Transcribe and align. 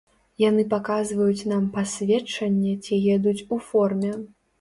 Яны 0.43 0.61
паказваюць 0.69 1.47
нам 1.51 1.67
пасведчанне 1.75 2.73
ці 2.83 2.99
едуць 3.17 3.37
у 3.57 3.61
форме. 3.69 4.11